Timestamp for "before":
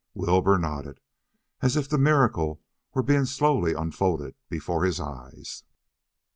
4.49-4.83